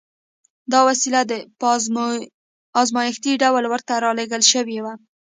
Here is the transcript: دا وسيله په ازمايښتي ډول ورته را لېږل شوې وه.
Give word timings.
دا 0.71 0.79
وسيله 0.89 1.21
په 1.59 1.67
ازمايښتي 2.81 3.31
ډول 3.43 3.63
ورته 3.67 3.93
را 4.03 4.11
لېږل 4.17 4.43
شوې 4.51 4.79
وه. 4.83 4.93